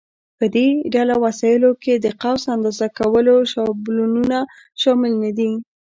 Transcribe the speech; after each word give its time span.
په 0.37 0.45
دې 0.55 0.67
ډله 0.93 1.15
وسایلو 1.25 1.71
کې 1.83 1.93
د 1.97 2.07
قوس 2.21 2.43
اندازه 2.55 2.87
کولو 2.99 3.35
شابلونونه 3.51 4.37
شامل 4.81 5.11
نه 5.23 5.31
دي. 5.37 5.51